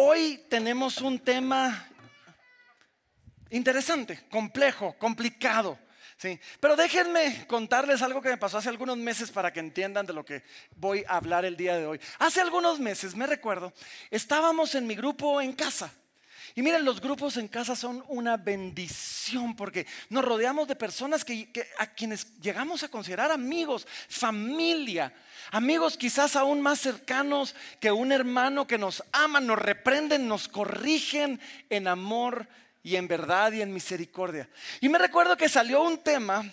[0.00, 1.86] hoy tenemos un tema
[3.50, 5.78] interesante, complejo, complicado.
[6.16, 10.12] Sí, pero déjenme contarles algo que me pasó hace algunos meses para que entiendan de
[10.12, 10.42] lo que
[10.76, 12.00] voy a hablar el día de hoy.
[12.18, 13.72] Hace algunos meses, me recuerdo,
[14.10, 15.90] estábamos en mi grupo en casa.
[16.54, 21.48] Y miren, los grupos en casa son una bendición porque nos rodeamos de personas que,
[21.78, 25.12] a quienes llegamos a considerar amigos, familia,
[25.52, 31.40] amigos quizás aún más cercanos que un hermano que nos ama, nos reprenden, nos corrigen
[31.68, 32.48] en amor
[32.82, 34.48] y en verdad y en misericordia.
[34.80, 36.44] Y me recuerdo que salió un tema,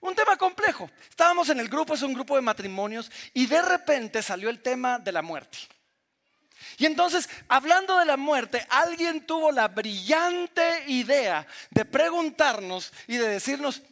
[0.00, 0.90] un tema complejo.
[1.10, 4.98] Estábamos en el grupo, es un grupo de matrimonios, y de repente salió el tema
[4.98, 5.58] de la muerte.
[6.82, 13.28] Y entonces, hablando de la muerte, alguien tuvo la brillante idea de preguntarnos y de
[13.28, 13.82] decirnos,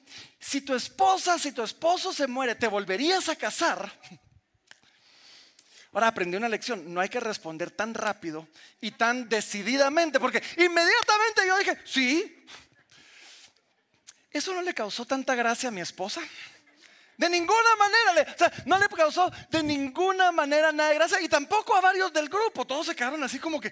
[0.41, 3.93] si tu esposa, si tu esposo se muere, ¿te volverías a casar?
[5.93, 8.49] Ahora aprendí una lección, no hay que responder tan rápido
[8.81, 12.45] y tan decididamente, porque inmediatamente yo dije, sí.
[14.33, 16.23] ¿Eso no le causó tanta gracia a mi esposa?
[17.21, 21.29] De ninguna manera, o sea, no le causó de ninguna manera nada de gracia y
[21.29, 22.67] tampoco a varios del grupo.
[22.67, 23.71] Todos se quedaron así como que,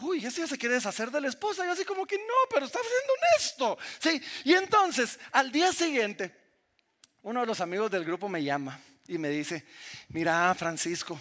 [0.00, 1.66] uy, ese ya se quiere deshacer de la esposa.
[1.66, 3.78] Y así como que no, pero está siendo honesto.
[3.98, 6.34] Sí, y entonces al día siguiente,
[7.20, 9.66] uno de los amigos del grupo me llama y me dice,
[10.08, 11.20] mira Francisco,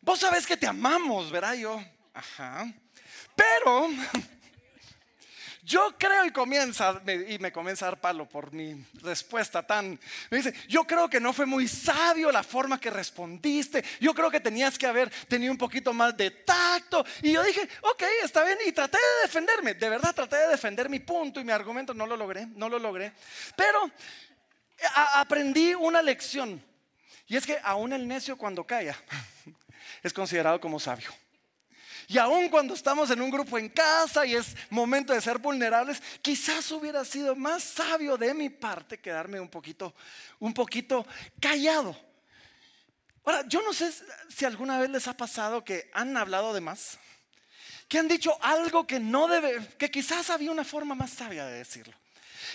[0.00, 1.52] vos sabes que te amamos, ¿verdad?
[1.52, 2.64] Yo, ajá.
[3.36, 3.90] Pero
[5.64, 10.38] yo creo y comienza, y me comienza a dar palo por mi respuesta tan, me
[10.38, 14.40] dice, yo creo que no fue muy sabio la forma que respondiste, yo creo que
[14.40, 17.04] tenías que haber tenido un poquito más de tacto.
[17.22, 20.88] Y yo dije, ok, está bien, y traté de defenderme, de verdad traté de defender
[20.88, 23.12] mi punto y mi argumento, no lo logré, no lo logré.
[23.56, 23.88] Pero
[25.14, 26.60] aprendí una lección.
[27.28, 28.96] Y es que aún el necio cuando calla
[30.02, 31.10] es considerado como sabio.
[32.12, 36.02] Y aún cuando estamos en un grupo en casa y es momento de ser vulnerables,
[36.20, 39.94] quizás hubiera sido más sabio de mi parte quedarme un poquito,
[40.38, 41.06] un poquito
[41.40, 41.96] callado.
[43.24, 43.90] Ahora, yo no sé
[44.28, 46.98] si alguna vez les ha pasado que han hablado de más,
[47.88, 51.54] que han dicho algo que no debe, que quizás había una forma más sabia de
[51.54, 51.96] decirlo.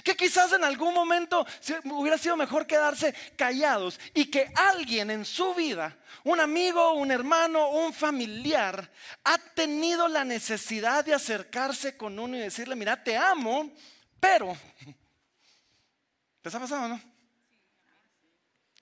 [0.04, 1.46] Que quizás en algún momento
[1.86, 7.70] hubiera sido mejor quedarse callados y que alguien en su vida, un amigo, un hermano,
[7.70, 8.92] un familiar,
[9.24, 13.72] ha tenido la necesidad de acercarse con uno y decirle, mira, te amo,
[14.20, 14.58] pero...
[16.42, 17.02] ¿Te ha pasado, no?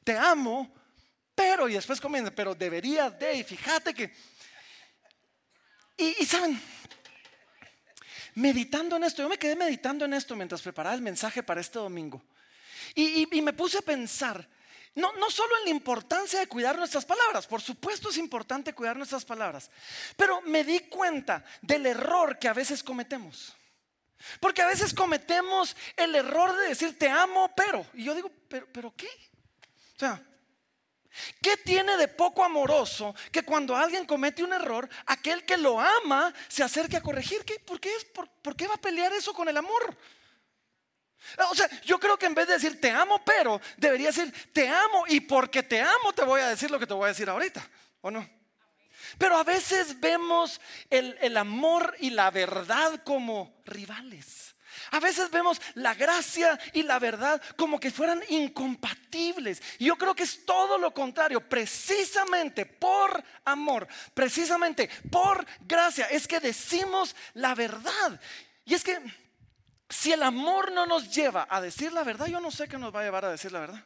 [0.04, 0.72] Te amo,
[1.34, 4.14] pero, y después comienza, pero deberías de, y fíjate que...
[5.98, 6.62] y saben,
[8.36, 11.80] meditando en esto, yo me quedé meditando en esto mientras preparaba el mensaje para este
[11.80, 12.22] domingo.
[12.94, 14.48] Y, me puse a pensar,
[14.94, 18.96] no, no solo en la importancia de cuidar nuestras palabras, por supuesto es importante cuidar
[18.96, 19.70] nuestras palabras,
[20.16, 23.56] pero me di cuenta del error que a veces cometemos.
[24.40, 27.86] Porque a veces cometemos el error de decir te amo, pero.
[27.94, 29.10] Y yo digo, pero, pero ¿qué?
[29.96, 30.22] O sea,
[31.42, 36.34] ¿Qué tiene de poco amoroso que cuando alguien comete un error, aquel que lo ama
[36.48, 37.44] se acerque a corregir?
[37.66, 37.92] ¿Por, qué
[38.42, 39.98] ¿Por, qué va a pelear eso con el amor?
[41.50, 44.68] O sea, yo creo que en vez de decir te amo, pero debería decir te
[44.68, 47.30] amo y porque te amo te voy a decir lo que te voy a decir
[47.30, 47.68] ahorita,
[48.02, 48.30] ¿o no?
[49.18, 50.60] Pero a veces vemos
[50.90, 54.45] el amor y la verdad como rivales.
[54.92, 59.62] A veces vemos la gracia y la verdad como que fueran incompatibles.
[59.80, 61.42] Y yo creo que es todo lo contrario.
[61.48, 68.20] Precisamente por amor, precisamente por gracia, es que decimos la verdad.
[68.66, 69.00] Y es que
[69.90, 72.94] si el amor no nos lleva a decir la verdad, yo no sé qué nos
[72.94, 73.84] va a llevar a decir la verdad.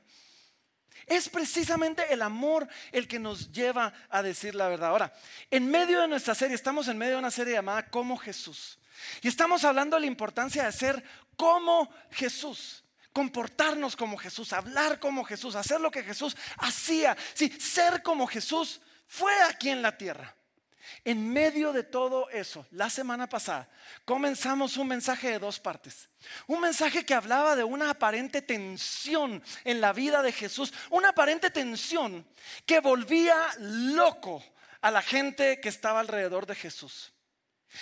[1.06, 4.90] Es precisamente el amor el que nos lleva a decir la verdad.
[4.90, 5.14] Ahora,
[5.50, 8.78] en medio de nuestra serie, estamos en medio de una serie llamada Como Jesús.
[9.22, 11.04] Y estamos hablando de la importancia de ser
[11.36, 12.84] como Jesús,
[13.14, 17.16] comportarnos como Jesús, hablar como Jesús, hacer lo que Jesús hacía.
[17.34, 20.36] Sí, ser como Jesús fue aquí en la tierra.
[21.04, 23.70] En medio de todo eso, la semana pasada
[24.06, 26.10] comenzamos un mensaje de dos partes.
[26.48, 31.50] Un mensaje que hablaba de una aparente tensión en la vida de Jesús, una aparente
[31.50, 32.28] tensión
[32.66, 34.44] que volvía loco
[34.82, 37.14] a la gente que estaba alrededor de Jesús.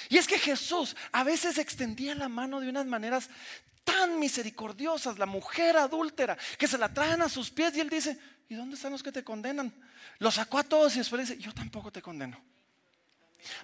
[0.09, 3.29] Y es que Jesús a veces extendía la mano de unas maneras
[3.83, 8.19] tan misericordiosas, la mujer adúltera, que se la traen a sus pies y él dice,
[8.49, 9.73] ¿y dónde están los que te condenan?
[10.19, 12.41] Los sacó a todos y después dice, yo tampoco te condeno.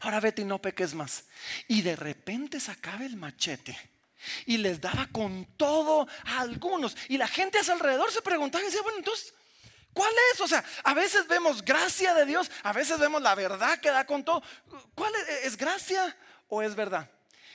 [0.01, 1.25] Ahora vete y no peques más.
[1.67, 3.77] Y de repente sacaba el machete
[4.45, 6.95] y les daba con todo a algunos.
[7.09, 9.33] Y la gente a su alrededor se preguntaba y decía, bueno, entonces,
[9.94, 10.42] ¿Cuál es?
[10.42, 14.06] O sea, a veces vemos gracia de Dios, a veces vemos la verdad que da
[14.06, 14.44] con todo.
[14.95, 15.45] ¿Cuál es?
[15.45, 16.16] ¿Es gracia
[16.48, 17.10] o es verdad?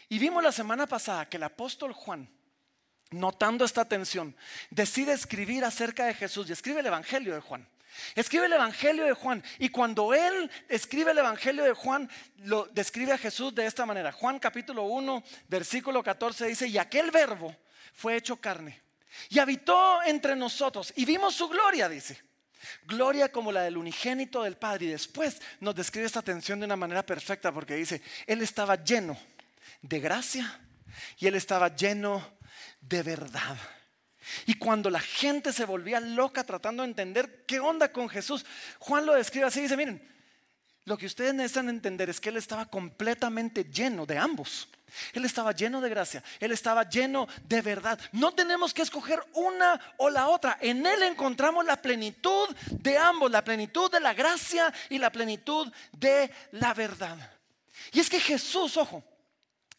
[0.08, 2.30] Y vimos la semana pasada que el apóstol Juan,
[3.10, 4.36] notando esta tensión,
[4.70, 7.68] decide escribir acerca de Jesús y escribe el Evangelio de Juan.
[8.14, 12.08] Escribe el Evangelio de Juan y cuando él escribe el Evangelio de Juan,
[12.38, 14.12] lo describe a Jesús de esta manera.
[14.12, 17.54] Juan capítulo 1, versículo 14 dice, y aquel verbo
[17.92, 18.80] fue hecho carne
[19.28, 22.27] y habitó entre nosotros y vimos su gloria, dice.
[22.84, 24.86] Gloria como la del unigénito del Padre.
[24.86, 29.18] Y después nos describe esta tensión de una manera perfecta porque dice, Él estaba lleno
[29.82, 30.60] de gracia
[31.18, 32.36] y Él estaba lleno
[32.80, 33.56] de verdad.
[34.46, 38.44] Y cuando la gente se volvía loca tratando de entender qué onda con Jesús,
[38.78, 40.17] Juan lo describe así, dice, miren,
[40.88, 44.68] lo que ustedes necesitan entender es que Él estaba completamente lleno de ambos.
[45.12, 48.00] Él estaba lleno de gracia, Él estaba lleno de verdad.
[48.12, 50.56] No tenemos que escoger una o la otra.
[50.62, 55.70] En Él encontramos la plenitud de ambos, la plenitud de la gracia y la plenitud
[55.92, 57.18] de la verdad.
[57.92, 59.04] Y es que Jesús, ojo,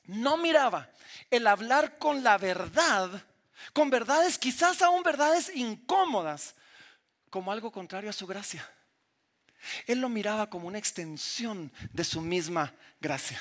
[0.03, 0.87] no miraba
[1.31, 3.09] el hablar con la verdad,
[3.73, 6.53] con verdades quizás aún verdades incómodas,
[7.31, 8.69] como algo contrario a su gracia.
[9.85, 13.39] Él lo miraba como una extensión de su misma gracia.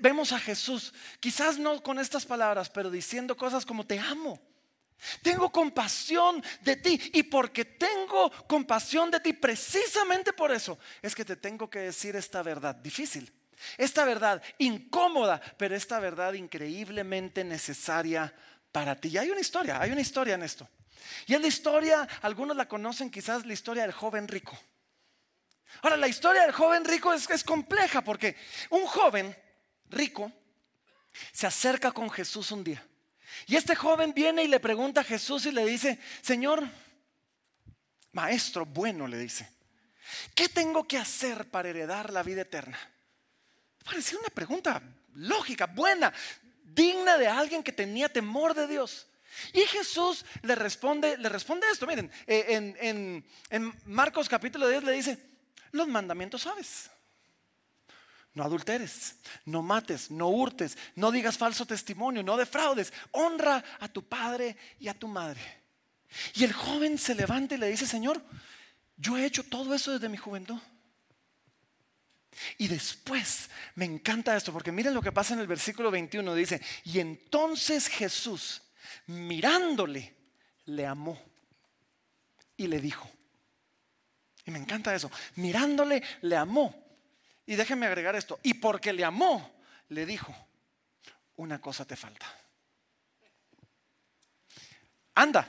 [0.00, 4.40] Vemos a Jesús, quizás no con estas palabras, pero diciendo cosas como te amo.
[5.22, 11.24] Tengo compasión de ti y porque tengo compasión de ti, precisamente por eso es que
[11.24, 13.32] te tengo que decir esta verdad difícil,
[13.78, 18.32] esta verdad incómoda, pero esta verdad increíblemente necesaria
[18.70, 19.08] para ti.
[19.08, 20.68] Y hay una historia, hay una historia en esto.
[21.26, 24.58] Y es la historia, algunos la conocen quizás la historia del joven rico.
[25.82, 28.36] Ahora, la historia del joven rico es, es compleja porque
[28.70, 29.36] un joven
[29.88, 30.30] rico
[31.32, 32.84] se acerca con Jesús un día.
[33.46, 36.68] Y este joven viene y le pregunta a Jesús y le dice, Señor,
[38.12, 39.48] maestro bueno, le dice,
[40.34, 42.78] ¿qué tengo que hacer para heredar la vida eterna?
[43.84, 44.82] Parecía una pregunta
[45.14, 46.12] lógica, buena,
[46.62, 49.06] digna de alguien que tenía temor de Dios.
[49.52, 51.86] Y Jesús le responde, le responde esto.
[51.86, 55.18] Miren, eh, en, en, Marcos capítulo 10 le dice,
[55.72, 56.90] los mandamientos sabes.
[58.34, 62.92] No adulteres, no mates, no hurtes, no digas falso testimonio, no defraudes.
[63.10, 65.40] Honra a tu padre y a tu madre.
[66.34, 68.22] Y el joven se levanta y le dice, Señor,
[68.96, 70.58] yo he hecho todo eso desde mi juventud.
[72.58, 76.60] Y después me encanta esto, porque miren lo que pasa en el versículo 21, dice,
[76.84, 78.62] y entonces Jesús,
[79.06, 80.14] mirándole,
[80.66, 81.20] le amó
[82.56, 83.08] y le dijo,
[84.44, 86.74] y me encanta eso, mirándole, le amó.
[87.46, 89.52] Y déjenme agregar esto, y porque le amó,
[89.88, 90.34] le dijo,
[91.36, 92.26] una cosa te falta.
[95.14, 95.46] Anda,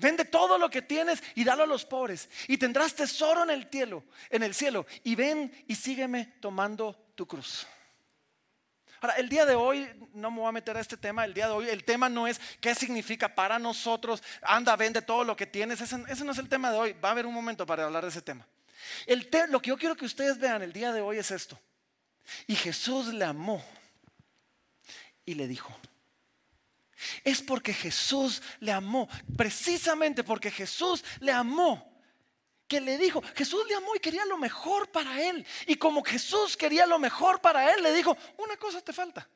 [0.00, 2.28] Vende todo lo que tienes y dalo a los pobres.
[2.48, 4.86] Y tendrás tesoro en el cielo, en el cielo.
[5.04, 7.66] Y ven y sígueme tomando tu cruz.
[9.00, 11.46] Ahora, el día de hoy, no me voy a meter a este tema, el día
[11.46, 15.46] de hoy, el tema no es qué significa para nosotros, anda, vende todo lo que
[15.46, 18.02] tienes, ese, no es el tema de hoy, va a haber un momento para hablar
[18.04, 18.46] de ese tema.
[19.48, 21.58] Lo que yo quiero que ustedes vean el día de hoy es esto.
[22.46, 23.64] Y Jesús le amó
[25.24, 25.74] y le dijo,
[27.24, 29.08] es porque Jesús le amó.
[29.36, 31.89] Precisamente porque Jesús le amó.
[32.70, 35.44] Que le dijo, Jesús le amó y quería lo mejor para él.
[35.66, 39.28] Y como Jesús quería lo mejor para él, le dijo, una cosa te falta.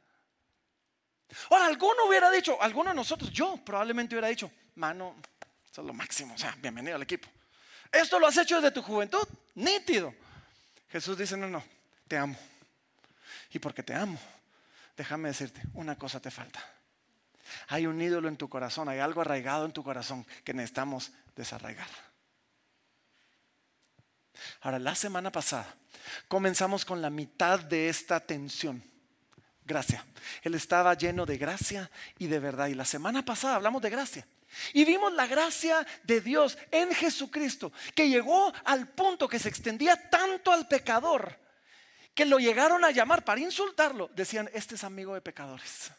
[1.51, 5.17] Ahora, alguno hubiera dicho, alguno de nosotros, yo probablemente hubiera dicho, mano,
[5.69, 7.29] eso es lo máximo, o sea, bienvenido al equipo.
[7.91, 9.27] Esto lo has hecho desde tu juventud,
[9.57, 10.15] nítido.
[10.91, 11.65] Jesús dice, no, no,
[12.07, 12.39] te amo.
[13.51, 14.17] Y porque te amo,
[14.97, 16.65] déjame decirte, una cosa te falta.
[17.67, 22.14] Hay un ídolo en tu corazón, hay algo arraigado en tu corazón que necesitamos desarraigar.
[24.61, 25.75] Ahora, la semana pasada
[26.29, 28.83] comenzamos con la mitad de esta tensión.
[29.67, 30.05] Gracia.
[30.43, 32.67] Él estaba lleno de gracia y de verdad.
[32.67, 34.27] Y la semana pasada hablamos de gracia.
[34.73, 40.11] Y vimos la gracia de Dios en Jesucristo, que llegó al punto que se extendía
[40.11, 41.39] tanto al pecador,
[42.15, 44.11] que lo llegaron a llamar para insultarlo.
[44.15, 45.91] Decían, este es amigo de pecadores.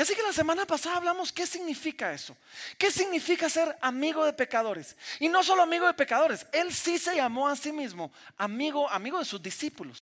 [0.00, 2.34] Así que la semana pasada hablamos qué significa eso.
[2.78, 4.96] ¿Qué significa ser amigo de pecadores?
[5.18, 9.18] Y no solo amigo de pecadores, él sí se llamó a sí mismo amigo, amigo
[9.18, 10.02] de sus discípulos.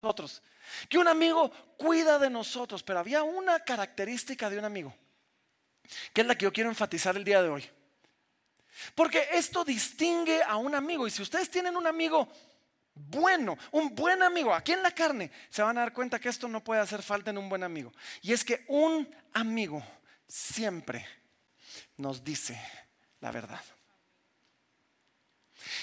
[0.00, 0.42] Nosotros,
[0.88, 4.94] que un amigo cuida de nosotros, pero había una característica de un amigo
[6.12, 7.68] que es la que yo quiero enfatizar el día de hoy.
[8.94, 11.06] Porque esto distingue a un amigo.
[11.06, 12.28] Y si ustedes tienen un amigo
[12.94, 16.48] bueno, un buen amigo aquí en la carne, se van a dar cuenta que esto
[16.48, 17.92] no puede hacer falta en un buen amigo.
[18.22, 19.84] Y es que un amigo
[20.26, 21.06] siempre
[21.96, 22.60] nos dice
[23.20, 23.62] la verdad.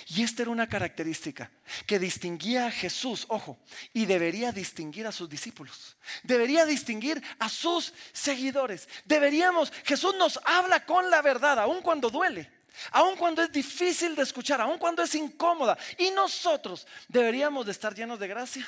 [0.08, 1.50] Y esta era una característica
[1.88, 3.58] que distinguía a Jesús, ojo,
[3.92, 5.98] y debería distinguir a sus discípulos.
[6.22, 8.88] Debería distinguir a sus seguidores.
[9.06, 12.52] Deberíamos, Jesús nos habla con la verdad, aun cuando duele,
[12.92, 15.76] aun cuando es difícil de escuchar, aun cuando es incómoda.
[15.98, 18.68] Y nosotros deberíamos de estar llenos de gracia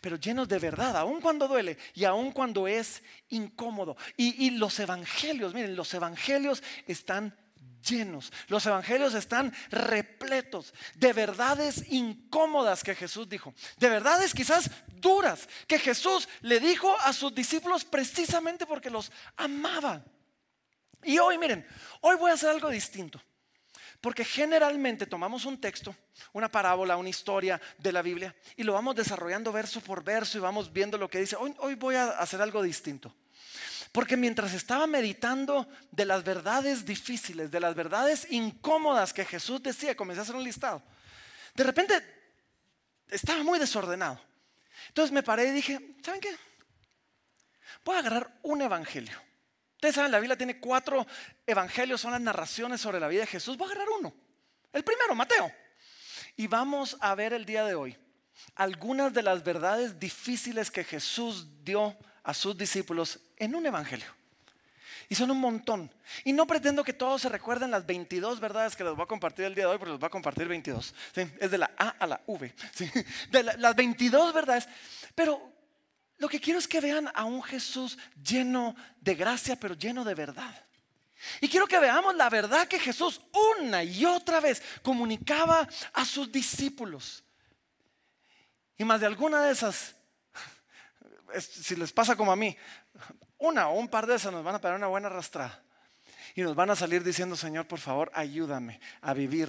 [0.00, 3.96] pero llenos de verdad, aun cuando duele y aun cuando es incómodo.
[4.16, 7.36] Y, y, los evangelios, miren, los evangelios están
[7.88, 15.48] llenos, los evangelios están repletos de verdades incómodas que Jesús dijo, de verdades quizás duras
[15.66, 20.04] que Jesús le dijo a sus discípulos precisamente porque los amaba.
[21.02, 21.66] Y hoy, miren,
[22.00, 23.20] hoy voy a hacer algo distinto.
[24.00, 25.94] Porque generalmente tomamos un texto,
[26.32, 30.40] una parábola, una historia de la Biblia y lo vamos desarrollando verso por verso y
[30.40, 31.36] vamos viendo lo que dice.
[31.36, 33.14] Hoy, hoy voy a hacer algo distinto.
[33.92, 39.96] Porque mientras estaba meditando de las verdades difíciles, de las verdades incómodas que Jesús decía,
[39.96, 40.82] comencé a hacer un listado.
[41.54, 41.94] De repente
[43.08, 44.20] estaba muy desordenado.
[44.88, 46.36] Entonces me paré y dije, ¿saben qué?
[47.84, 49.26] Voy a agarrar un evangelio
[49.76, 51.06] Ustedes saben, la Biblia tiene cuatro
[51.46, 53.58] evangelios, son las narraciones sobre la vida de Jesús.
[53.58, 54.14] Voy a agarrar uno.
[54.72, 55.52] El primero, Mateo.
[56.34, 57.96] Y vamos a ver el día de hoy
[58.54, 64.08] algunas de las verdades difíciles que Jesús dio a sus discípulos en un evangelio.
[65.08, 65.88] Y son un montón.
[66.24, 69.44] Y no pretendo que todos se recuerden las 22 verdades que les voy a compartir
[69.44, 70.92] el día de hoy, porque les voy a compartir 22.
[71.38, 72.52] Es de la A a la V.
[73.30, 74.68] De las 22 verdades.
[75.14, 75.52] Pero
[76.18, 80.14] lo que quiero es que vean a un Jesús lleno de gracia, pero lleno de
[80.16, 80.64] verdad.
[81.40, 83.20] Y quiero que veamos la verdad que Jesús
[83.60, 87.22] una y otra vez comunicaba a sus discípulos.
[88.76, 89.95] Y más de alguna de esas,
[91.38, 92.56] si les pasa como a mí,
[93.38, 95.62] una o un par de esas nos van a pegar una buena arrastrada.
[96.34, 99.48] Y nos van a salir diciendo, Señor, por favor, ayúdame a vivir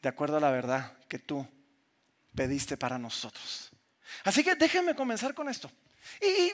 [0.00, 1.46] de acuerdo a la verdad que tú
[2.34, 3.70] pediste para nosotros.
[4.24, 5.70] Así que déjenme comenzar con esto.
[6.20, 6.52] Y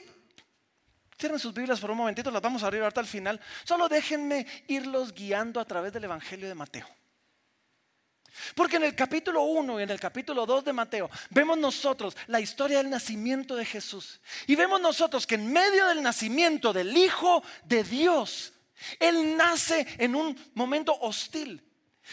[1.19, 3.39] cierren sus Biblias por un momentito, las vamos a abrir ahorita al final.
[3.63, 6.87] Solo déjenme irlos guiando a través del Evangelio de Mateo.
[8.53, 12.39] Porque en el capítulo 1 y en el capítulo 2 de Mateo vemos nosotros la
[12.39, 14.21] historia del nacimiento de Jesús.
[14.47, 18.53] Y vemos nosotros que en medio del nacimiento del Hijo de Dios,
[18.99, 21.61] Él nace en un momento hostil.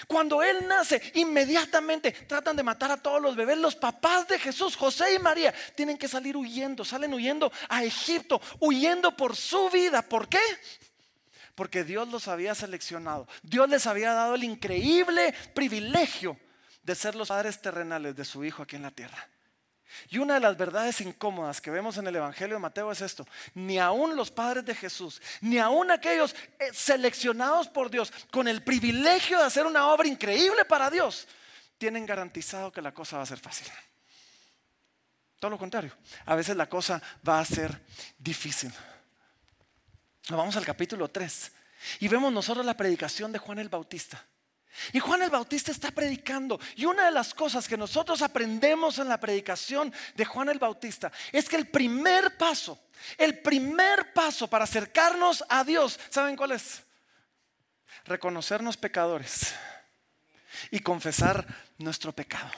[0.07, 3.59] Cuando Él nace, inmediatamente tratan de matar a todos los bebés.
[3.59, 8.41] Los papás de Jesús, José y María, tienen que salir huyendo, salen huyendo a Egipto,
[8.59, 10.00] huyendo por su vida.
[10.00, 10.41] ¿Por qué?
[11.54, 13.28] Porque Dios los había seleccionado.
[13.42, 16.38] Dios les había dado el increíble privilegio
[16.82, 19.28] de ser los padres terrenales de su Hijo aquí en la tierra.
[20.09, 23.26] Y una de las verdades incómodas que vemos en el Evangelio de Mateo es esto.
[23.54, 28.62] Ni aun los padres de Jesús, ni aun aquellos eh, seleccionados por Dios con el
[28.62, 31.28] privilegio de hacer una obra increíble para Dios,
[31.78, 33.68] tienen garantizado que la cosa va a ser fácil.
[35.38, 35.92] Todo lo contrario,
[36.25, 37.85] a veces la cosa va a ser
[38.18, 38.73] difícil.
[40.29, 41.52] Vamos al capítulo 3
[42.00, 44.25] y vemos nosotros la predicación de Juan el Bautista.
[44.93, 46.59] Y Juan el Bautista está predicando.
[46.76, 51.12] Y una de las cosas que nosotros aprendemos en la predicación de Juan el Bautista
[51.31, 52.79] es que el primer paso,
[53.19, 56.83] el primer paso para acercarnos a Dios, ¿saben cuál es?
[58.05, 59.55] Reconocernos pecadores
[60.71, 61.47] y confesar
[61.79, 62.50] nuestro pecado.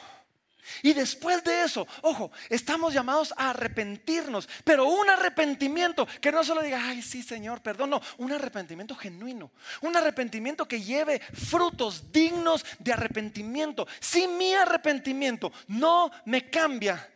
[0.83, 6.63] Y después de eso, ojo, estamos llamados a arrepentirnos, pero un arrepentimiento que no solo
[6.63, 9.51] diga, ay, sí, Señor, perdón, no, un arrepentimiento genuino,
[9.83, 13.87] un arrepentimiento que lleve frutos dignos de arrepentimiento.
[14.01, 17.11] Si mi arrepentimiento no me cambia,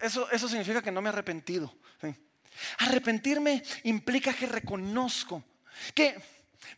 [0.00, 1.74] eso, eso significa que no me he arrepentido.
[2.78, 5.44] Arrepentirme implica que reconozco
[5.94, 6.20] que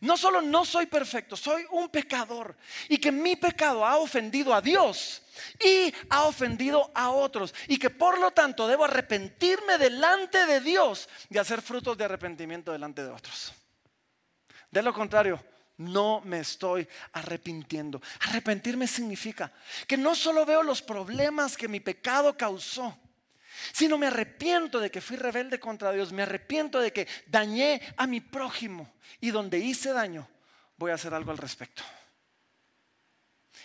[0.01, 2.55] no solo no soy perfecto, soy un pecador
[2.89, 5.21] y que mi pecado ha ofendido a Dios
[5.59, 11.09] y ha ofendido a otros y que por lo tanto debo arrepentirme delante de Dios
[11.29, 13.53] y hacer frutos de arrepentimiento delante de otros.
[14.69, 15.43] De lo contrario,
[15.77, 18.01] no me estoy arrepintiendo.
[18.21, 19.51] Arrepentirme significa
[19.87, 22.97] que no solo veo los problemas que mi pecado causó,
[23.73, 28.07] sino me arrepiento de que fui rebelde contra Dios, me arrepiento de que dañé a
[28.07, 30.27] mi prójimo y donde hice daño
[30.77, 31.83] voy a hacer algo al respecto.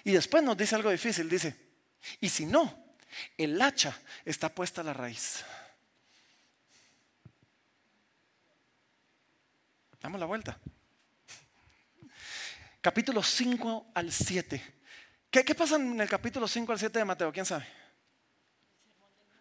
[0.05, 1.57] Y después nos dice algo difícil, dice,
[2.21, 2.95] y si no,
[3.37, 5.45] el hacha está puesta a la raíz.
[10.01, 10.59] Damos la vuelta.
[12.81, 14.75] capítulo 5 al 7.
[15.31, 17.33] ¿Qué, ¿Qué pasa en el capítulo 5 al 7 de Mateo?
[17.33, 17.67] ¿Quién sabe?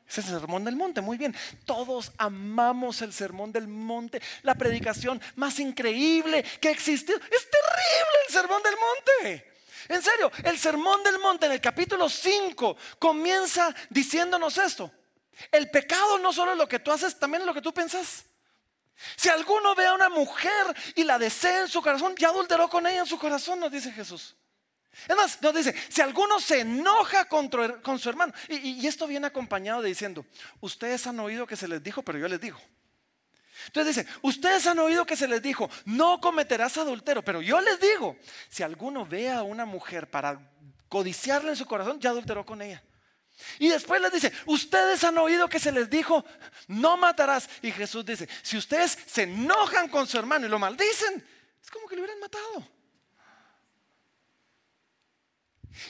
[0.07, 1.35] Es el sermón del monte, muy bien.
[1.65, 7.15] Todos amamos el sermón del monte, la predicación más increíble que existió.
[7.15, 9.51] Es terrible el sermón del monte.
[9.87, 14.91] En serio, el sermón del monte en el capítulo 5 comienza diciéndonos esto.
[15.51, 18.25] El pecado no solo es lo que tú haces, también es lo que tú pensás.
[19.15, 22.87] Si alguno ve a una mujer y la desea en su corazón, ya adulteró con
[22.87, 24.35] ella en su corazón, nos dice Jesús.
[25.07, 29.27] Es más, nos dice, si alguno se enoja con su hermano, y, y, esto viene
[29.27, 30.25] acompañado de diciendo,
[30.61, 32.59] ustedes han oído que se les dijo, pero yo les digo.
[33.67, 37.79] Entonces dice, ustedes han oído que se les dijo, no cometerás adulterio, pero yo les
[37.79, 38.17] digo,
[38.49, 40.39] si alguno ve a una mujer para
[40.87, 42.83] codiciarle en su corazón, ya adulteró con ella.
[43.59, 46.23] Y después les dice, ustedes han oído que se les dijo,
[46.67, 47.49] no matarás.
[47.61, 51.25] Y Jesús dice, si ustedes se enojan con su hermano y lo maldicen,
[51.61, 52.74] es como que lo hubieran matado.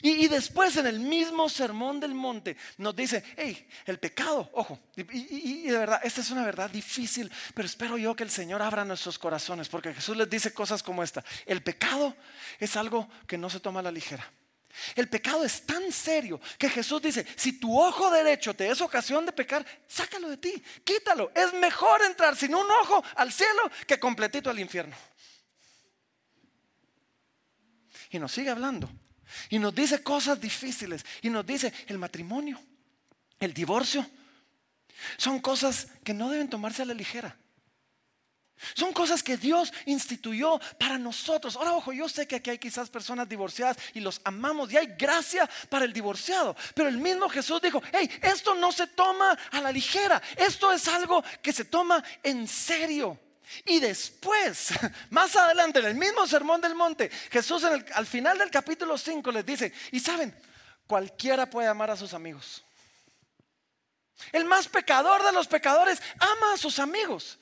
[0.01, 5.63] Y, después en el mismo sermón del monte nos dice, hey, el pecado, ojo, y,
[5.63, 9.19] de verdad, esta es una verdad difícil, pero espero yo que el Señor abra nuestros
[9.19, 12.15] corazones, porque Jesús les dice cosas como esta, el pecado
[12.59, 14.29] es algo que no se toma a la ligera.
[14.95, 19.25] El pecado es tan serio que Jesús dice, si tu ojo derecho te es ocasión
[19.25, 21.31] de pecar, sácalo de ti, quítalo.
[21.33, 24.95] Es mejor entrar sin un ojo al cielo que completito al infierno.
[28.09, 28.89] Y nos sigue hablando.
[29.49, 31.05] Y nos dice cosas difíciles.
[31.21, 32.59] Y nos dice el matrimonio,
[33.39, 34.05] el divorcio.
[35.17, 37.37] Son cosas que no deben tomarse a la ligera.
[38.73, 41.55] Son cosas que Dios instituyó para nosotros.
[41.55, 44.87] Ahora, ojo, yo sé que aquí hay quizás personas divorciadas y los amamos y hay
[44.97, 46.55] gracia para el divorciado.
[46.73, 50.21] Pero el mismo Jesús dijo, hey, esto no se toma a la ligera.
[50.37, 53.19] Esto es algo que se toma en serio.
[53.65, 54.69] Y después,
[55.09, 59.45] más adelante, en el mismo sermón del monte, Jesús al final del capítulo 5 les
[59.45, 60.35] dice, y saben,
[60.87, 62.63] cualquiera puede amar a sus amigos.
[64.31, 67.37] El más pecador de los pecadores ama a sus amigos.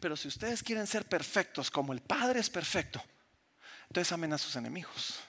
[0.00, 3.02] Pero si ustedes quieren ser perfectos como el Padre es perfecto,
[3.88, 5.20] entonces amen a sus enemigos.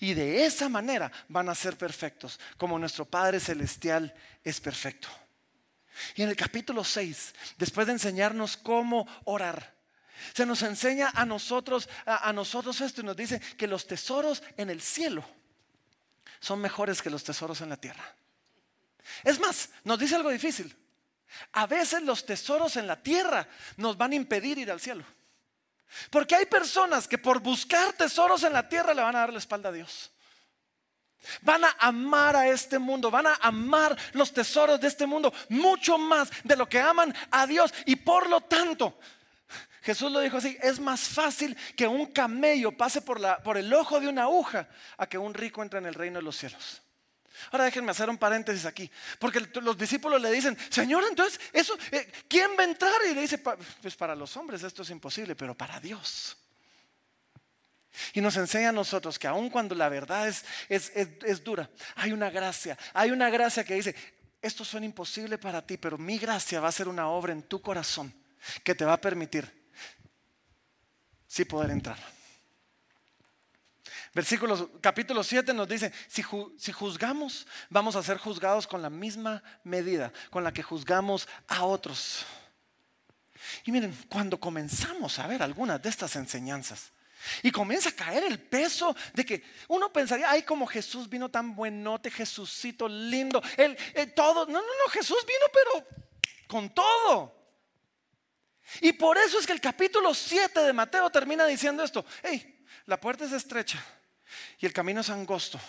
[0.00, 5.08] Y de esa manera van a ser perfectos, como nuestro Padre Celestial es perfecto.
[6.14, 9.74] Y en el capítulo 6, después de enseñarnos cómo orar,
[10.34, 14.70] se nos enseña a nosotros, a, nosotros esto y nos dice que los tesoros en
[14.70, 15.24] el cielo
[16.40, 18.14] son mejores que los tesoros en la tierra.
[19.24, 20.76] Es más, nos dice algo difícil.
[21.52, 25.04] A veces los tesoros en la tierra nos van a impedir ir al cielo.
[26.10, 29.38] Porque hay personas que por buscar tesoros en la tierra le van a dar la
[29.38, 30.10] espalda a Dios.
[31.42, 35.98] Van a amar a este mundo, van a amar los tesoros de este mundo mucho
[35.98, 37.72] más de lo que aman a Dios.
[37.86, 38.98] Y por lo tanto,
[39.82, 44.08] Jesús lo dijo así, es más fácil que un camello pase por, el ojo de
[44.08, 46.82] una aguja a que un rico entre en el reino de los cielos.
[47.52, 52.10] Ahora déjenme hacer un paréntesis aquí, porque los discípulos le dicen, Señor, entonces, eso, eh,
[52.28, 53.00] ¿quién va a entrar?
[53.08, 56.36] Y le dice, pues para los hombres esto es imposible, pero para Dios.
[58.12, 62.12] Y nos enseña a nosotros que aun cuando la verdad es, es, es, dura, hay
[62.12, 63.94] una gracia, hay una gracia que dice,
[64.40, 67.60] esto suena imposible para ti, pero mi gracia va a ser una obra en tu
[67.60, 68.14] corazón
[68.62, 69.50] que te va a permitir
[71.26, 71.98] sí poder entrar.
[74.14, 76.24] Versículo capítulo 7 nos dice, si,
[76.56, 81.64] si, juzgamos, vamos a ser juzgados con la misma medida con la que juzgamos a
[81.64, 82.24] otros.
[83.64, 86.92] Y miren, cuando comenzamos a ver algunas de estas enseñanzas,
[87.42, 91.54] y comienza a caer el peso de que uno pensaría, ay, como Jesús vino tan
[91.54, 93.76] buenote, Jesucito lindo, él,
[94.14, 94.46] todo.
[94.46, 95.86] No, no, no, Jesús vino, pero
[96.46, 97.36] con todo.
[98.80, 103.00] Y por eso es que el capítulo 7 de Mateo termina diciendo esto: hey, la
[103.00, 103.82] puerta es estrecha
[104.58, 105.60] y el camino es angosto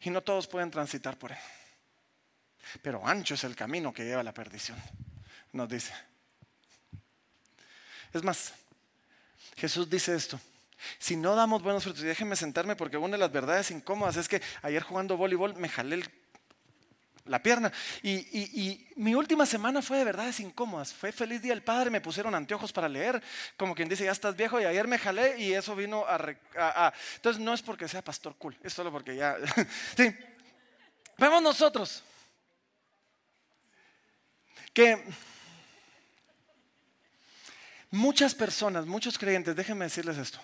[0.00, 1.38] y no todos pueden transitar por él.
[2.82, 4.80] Pero ancho es el camino que lleva a la perdición,
[5.52, 5.92] nos dice.
[8.12, 8.52] Es más,
[9.60, 10.40] Jesús dice esto.
[10.98, 14.26] Si no damos buenos frutos, y déjenme sentarme porque una de las verdades incómodas es
[14.26, 16.02] que ayer jugando voleibol me jalé
[17.26, 17.70] la pierna.
[18.02, 20.94] Y, mi última semana fue de verdades incómodas.
[20.94, 23.22] Fue feliz día del padre, me pusieron anteojos para leer,
[23.58, 26.92] como quien dice, ya estás viejo, y ayer me jalé y eso vino a...
[27.16, 29.36] Entonces no es porque sea pastor cool, es solo porque ya...
[29.96, 30.10] sí.
[31.18, 32.02] Vemos nosotros
[34.72, 35.04] que
[37.90, 40.38] Muchas personas, muchos creyentes, déjenme decirles esto.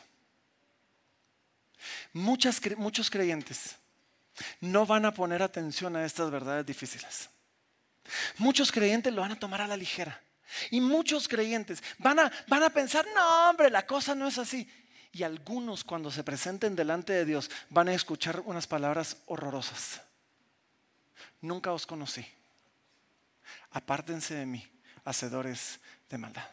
[2.13, 3.77] Muchos creyentes
[4.61, 7.29] no van a poner atención a estas verdades difíciles.
[8.39, 10.21] Muchos creyentes lo van a tomar a la ligera.
[10.71, 14.69] Y muchos creyentes van a, van a pensar, no hombre, la cosa no es así.
[15.13, 20.01] Y algunos cuando se presenten delante de Dios van a escuchar unas palabras horrorosas.
[21.41, 22.27] Nunca os conocí.
[23.71, 24.67] Apártense de mí,
[25.05, 26.49] hacedores de maldad.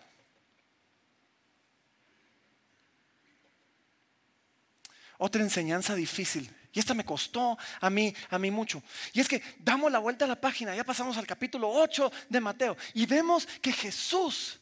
[5.25, 6.53] Otra enseñanza difícil.
[6.73, 8.83] Y esta me costó a mí, a mí mucho.
[9.13, 12.41] Y es que damos la vuelta a la página, ya pasamos al capítulo 8 de
[12.41, 14.59] Mateo y vemos que Jesús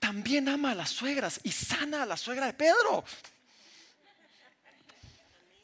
[0.00, 3.04] también ama a las suegras y sana a la suegra de Pedro.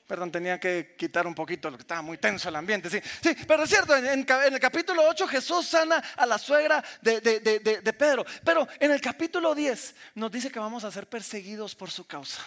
[0.06, 2.90] Perdón, tenía que quitar un poquito lo que estaba muy tenso el ambiente.
[2.90, 7.18] Sí, sí pero es cierto, en, el capítulo 8 Jesús sana a la suegra de,
[7.22, 8.26] de Pedro.
[8.44, 12.42] Pero en el capítulo 10 nos dice que vamos a ser perseguidos por su causa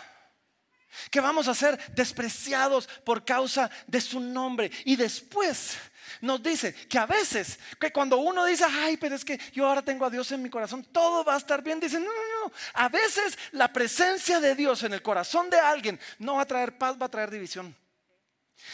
[1.10, 4.71] que vamos a ser despreciados por causa de su nombre.
[4.86, 5.77] Y después
[6.21, 9.81] nos dice que a veces, que cuando uno dice, ay, pero es que yo ahora
[9.81, 12.51] tengo a Dios en mi corazón, todo va a estar bien, dice, no, no, no,
[12.73, 16.77] a veces la presencia de Dios en el corazón de alguien no va a traer
[16.77, 17.75] paz, va a traer división.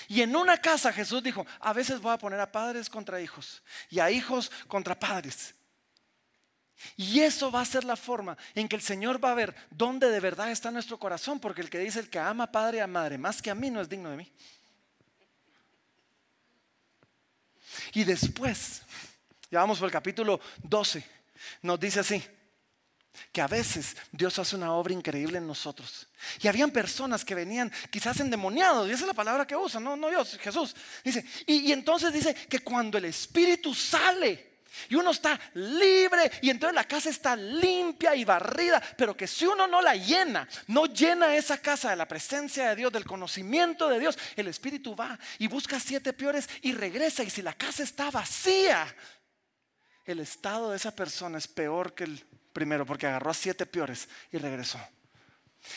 [0.07, 3.61] Y en una casa Jesús dijo, a veces voy a poner a padres contra hijos
[3.89, 5.55] y a hijos contra padres.
[6.97, 10.09] Y eso va a ser la forma en que el Señor va a ver dónde
[10.09, 13.17] de verdad está nuestro corazón, porque el que dice el que ama padre a madre
[13.17, 14.31] más que a mí no es digno de mí.
[17.93, 18.81] Y después,
[19.51, 21.03] ya vamos por el capítulo 12,
[21.61, 22.23] nos dice así,
[23.31, 26.07] que a veces Dios hace una obra increíble en nosotros.
[26.41, 29.95] Y habían personas que venían quizás endemoniados, y esa es la palabra que usa, no,
[29.95, 30.75] no Dios, Jesús.
[31.03, 34.52] Dice, y entonces dice que cuando el Espíritu sale,
[34.89, 39.45] y uno está libre y entonces la casa está limpia y barrida, pero que si
[39.45, 43.89] uno no la llena, no llena esa casa de la presencia de Dios, del conocimiento
[43.89, 47.23] de Dios, el Espíritu va y busca siete peores y regresa.
[47.23, 48.93] Y si la casa está vacía,
[50.05, 54.07] el estado de esa persona es peor que el primero, porque agarró a siete peores
[54.31, 54.79] y regresó.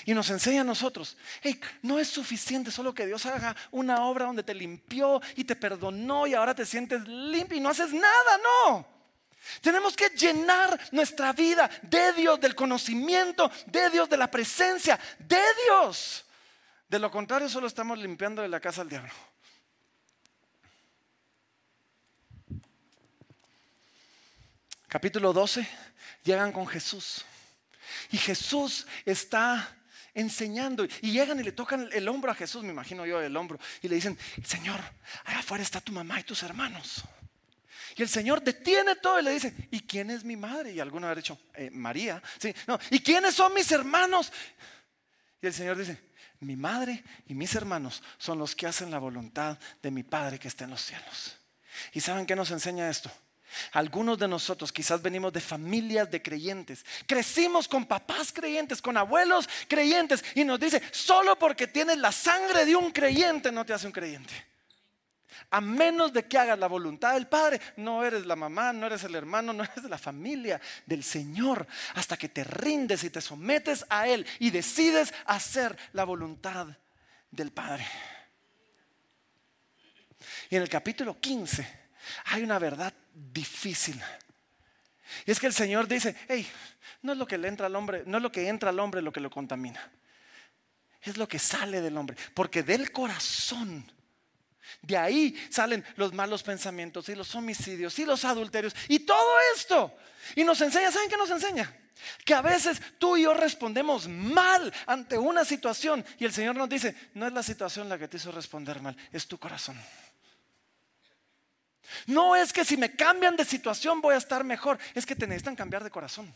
[0.04, 4.26] Y nos enseña a nosotros, hey, no es suficiente solo que Dios haga una obra
[4.26, 8.38] donde te limpió y te perdonó y ahora te sientes limpio y no haces nada,
[8.38, 8.96] no.
[9.60, 15.40] Tenemos que llenar nuestra vida de Dios, del conocimiento, de Dios, de la presencia, de
[15.66, 16.24] Dios.
[16.88, 19.12] De lo contrario, solo estamos limpiando de la casa al diablo.
[24.88, 25.66] Capítulo 12,
[26.24, 27.24] llegan con Jesús.
[28.10, 29.75] Y Jesús está
[30.16, 33.60] enseñando y llegan y le tocan el hombro a Jesús, me imagino yo el hombro,
[33.82, 34.80] y le dicen, Señor,
[35.24, 37.04] allá afuera está tu mamá y tus hermanos.
[37.96, 40.72] Y el Señor detiene todo y le dice, ¿y quién es mi madre?
[40.72, 42.22] Y alguno ha dicho, eh, María.
[42.38, 42.54] ¿sí?
[42.66, 44.32] No, ¿Y quiénes son mis hermanos?
[45.40, 45.98] Y el Señor dice,
[46.40, 50.48] mi madre y mis hermanos son los que hacen la voluntad de mi Padre que
[50.48, 51.38] está en los cielos.
[51.92, 53.10] ¿Y saben qué nos enseña esto?
[53.72, 56.84] Algunos de nosotros quizás venimos de familias de creyentes.
[57.06, 60.24] Crecimos con papás creyentes, con abuelos creyentes.
[60.34, 63.92] Y nos dice, solo porque tienes la sangre de un creyente no te hace un
[63.92, 64.34] creyente.
[65.50, 69.04] A menos de que hagas la voluntad del Padre, no eres la mamá, no eres
[69.04, 71.66] el hermano, no eres la familia del Señor.
[71.94, 76.66] Hasta que te rindes y te sometes a Él y decides hacer la voluntad
[77.30, 77.86] del Padre.
[80.50, 81.86] Y en el capítulo 15
[82.26, 84.00] hay una verdad difícil.
[85.24, 86.46] Y es que el Señor dice, hey,
[87.02, 89.02] no es lo que le entra al hombre, no es lo que entra al hombre
[89.02, 89.90] lo que lo contamina.
[91.02, 92.16] Es lo que sale del hombre.
[92.34, 93.90] Porque del corazón,
[94.82, 99.96] de ahí salen los malos pensamientos y los homicidios y los adulterios y todo esto.
[100.34, 101.72] Y nos enseña, ¿saben qué nos enseña?
[102.24, 106.68] Que a veces tú y yo respondemos mal ante una situación y el Señor nos
[106.68, 109.80] dice, no es la situación la que te hizo responder mal, es tu corazón.
[112.06, 115.26] No es que si me cambian de situación voy a estar mejor, es que te
[115.26, 116.34] necesitan cambiar de corazón.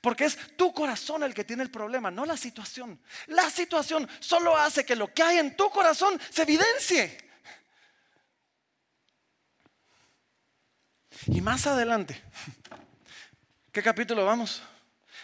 [0.00, 3.00] Porque es tu corazón el que tiene el problema, no la situación.
[3.28, 7.18] La situación solo hace que lo que hay en tu corazón se evidencie.
[11.26, 12.22] Y más adelante,
[13.72, 14.62] ¿qué capítulo vamos?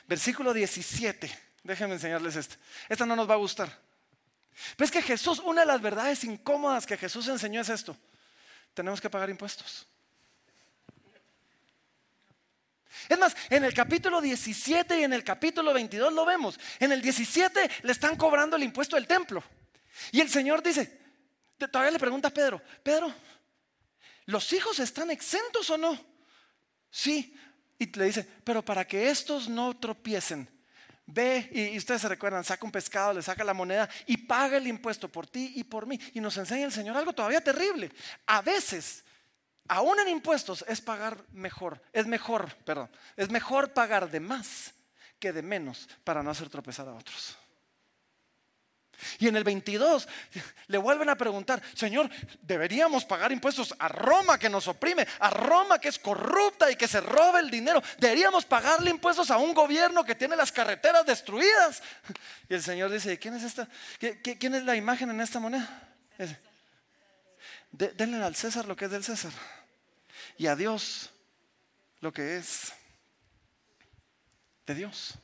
[0.09, 1.39] Versículo 17.
[1.63, 2.57] Déjenme enseñarles este.
[2.89, 3.81] Esta no nos va a gustar.
[4.77, 7.97] Pero es que Jesús, una de las verdades incómodas que Jesús enseñó es esto
[8.75, 9.87] tenemos que pagar impuestos.
[13.09, 16.59] Es más, en el capítulo 17 y en el capítulo 22 lo vemos.
[16.79, 19.43] En el 17 le están cobrando el impuesto del templo.
[20.11, 21.01] Y el Señor dice,
[21.71, 23.13] todavía le pregunta a Pedro, Pedro,
[24.27, 25.99] ¿los hijos están exentos o no?
[26.91, 27.37] Sí.
[27.79, 30.49] Y le dice, pero para que estos no tropiecen,
[31.07, 34.67] Ve y, ustedes se recuerdan, saca un pescado, le saca la moneda y paga el
[34.67, 36.01] impuesto por ti y por mí.
[36.15, 37.91] Y nos enseña el Señor algo todavía terrible.
[38.27, 39.05] A veces,
[39.69, 44.73] aún en impuestos, es pagar mejor, es mejor, perdón, es mejor pagar de más
[45.19, 47.37] que de menos para no hacer tropezar a otros.
[49.19, 50.09] Y en el 22
[50.69, 52.11] le vuelven a preguntar, Señor,
[52.43, 56.89] deberíamos pagar impuestos a Roma que nos oprime, a Roma que es corrupta y que
[56.89, 57.83] se roba el dinero.
[57.99, 61.83] Deberíamos pagarle impuestos a un gobierno que tiene las carreteras destruidas.
[62.49, 63.69] Y el Señor dice, ¿quién es esta?
[63.99, 65.91] ¿Quién es la imagen en esta moneda?
[67.73, 69.33] denle al César lo que es del César
[70.39, 71.11] y a Dios
[72.01, 72.73] lo que es
[74.67, 75.15] de Dios.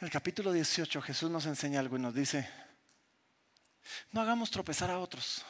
[0.00, 2.48] El capítulo 18 Jesús nos enseña algo y nos dice,
[4.12, 5.44] no hagamos tropezar a otros.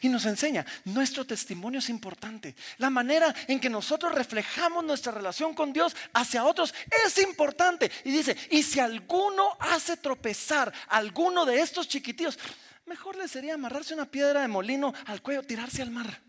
[0.00, 2.54] Y nos enseña, nuestro testimonio es importante.
[2.78, 6.72] La manera en que nosotros reflejamos nuestra relación con Dios hacia otros
[7.04, 7.90] es importante.
[8.04, 12.38] Y dice, y si alguno hace tropezar a alguno de estos chiquititos,
[12.86, 16.22] mejor le sería amarrarse una piedra de molino al cuello, tirarse al mar,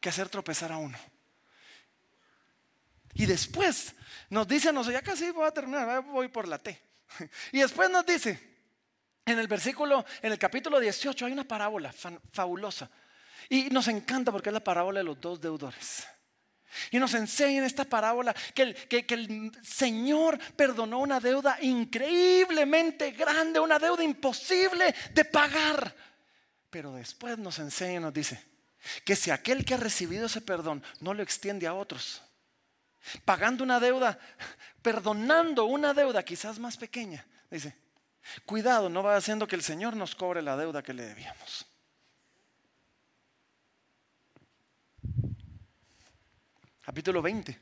[0.00, 0.98] que hacer tropezar a uno.
[3.18, 3.94] Y después
[4.30, 6.80] nos dice, no sé, ya casi voy a terminar, voy por la T.
[7.52, 8.38] Y después nos dice,
[9.26, 11.92] en el versículo, en el capítulo 18 hay una parábola
[12.32, 12.88] fabulosa.
[13.48, 16.06] Y nos encanta porque es la parábola de los dos deudores.
[16.92, 23.10] Y nos enseña en esta parábola que el, que el, Señor perdonó una deuda increíblemente
[23.10, 25.92] grande, una deuda imposible de pagar.
[26.70, 28.40] Pero después nos enseña y nos dice
[29.04, 32.22] que si aquel que ha recibido ese perdón no lo extiende a otros,
[33.24, 34.18] pagando una deuda,
[34.82, 37.26] perdonando una deuda quizás más pequeña.
[37.50, 37.76] Dice,
[38.44, 41.66] cuidado, no va haciendo que el Señor nos cobre la deuda que le debíamos.
[46.82, 47.60] Capítulo 20.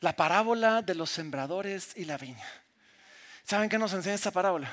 [0.00, 2.46] La parábola de los sembradores y la viña.
[3.42, 4.72] ¿Saben qué nos enseña esta parábola?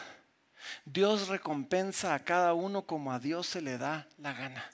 [0.85, 4.69] Dios recompensa a cada uno como a Dios se le da la gana.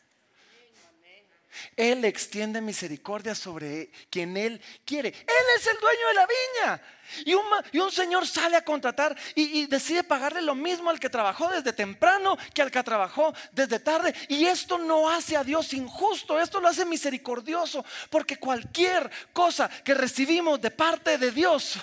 [1.75, 5.09] Él extiende misericordia sobre quien Él quiere.
[5.09, 6.81] Él es el dueño de la viña.
[7.25, 11.09] Y un, y un señor sale a contratar y, decide pagarle lo mismo al que
[11.09, 14.13] trabajó desde temprano que al que trabajó desde tarde.
[14.27, 17.85] Y esto no hace a Dios injusto, esto lo hace misericordioso.
[18.09, 21.77] Porque cualquier cosa que recibimos de parte de Dios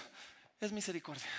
[0.61, 1.31] es misericordia.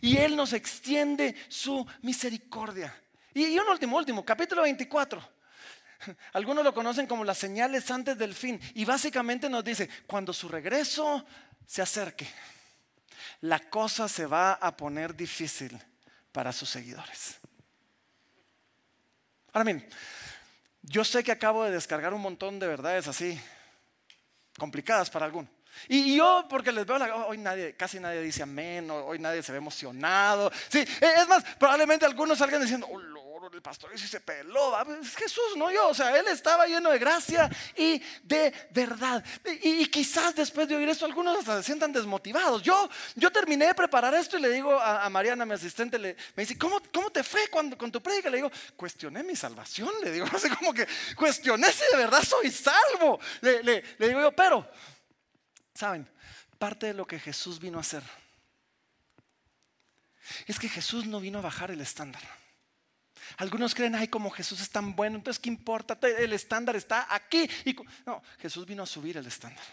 [0.00, 2.94] Y Él nos extiende su misericordia.
[3.34, 5.31] Y, y un último, último, capítulo 24.
[6.32, 8.60] Algunos lo conocen como las señales antes del fin.
[8.74, 11.24] Y básicamente nos dice, cuando su regreso
[11.66, 12.28] se acerque,
[13.42, 15.78] la cosa se va a poner difícil
[16.30, 17.36] para sus seguidores.
[19.52, 19.88] Ahora bien,
[20.82, 23.38] yo sé que acabo de descargar un montón de verdades así,
[24.56, 25.50] complicadas para algunos.
[25.88, 29.58] Y yo, porque les veo, hoy nadie, casi nadie dice amén, hoy nadie se ve
[29.58, 30.52] emocionado.
[30.68, 32.98] Sí, es más, probablemente algunos salgan diciendo, oh,
[33.56, 34.74] el pastor se peló.
[35.00, 35.88] Es Jesús, no yo.
[35.88, 39.24] O sea, él estaba lleno de gracia y de verdad.
[39.62, 42.62] Y, quizás después de oír esto, algunos hasta se sientan desmotivados.
[42.62, 46.44] Yo, yo terminé de preparar esto y le digo a, Mariana, mi asistente, le, me
[46.44, 48.30] dice, ¿cómo, ¿cómo te fue cuando, con tu prédica?
[48.30, 49.90] Le digo, cuestioné mi salvación.
[50.02, 50.86] Le digo, así como que
[51.16, 53.20] cuestioné si de verdad soy salvo.
[53.40, 54.68] Le, le digo yo, pero,
[55.74, 56.08] ¿saben?
[56.58, 58.02] Parte de lo que Jesús vino a hacer
[60.46, 62.22] es que Jesús no vino a bajar el estándar.
[63.38, 65.98] Algunos creen, ay, como Jesús es tan bueno, entonces ¿qué importa?
[66.02, 67.48] El estándar está aquí.
[67.64, 69.64] Y, no, Jesús vino a subir el estándar.